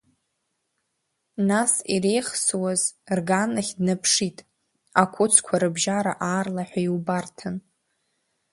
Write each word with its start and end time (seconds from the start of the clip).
Нас 1.49 1.73
иреихсуаз 1.93 2.81
рганахь 3.17 3.71
днаԥшит, 3.77 4.37
ақәыцқәа 5.01 5.55
рыбжьара 5.61 6.13
аарлаҳәа 6.29 6.81
иубарҭан. 6.83 7.55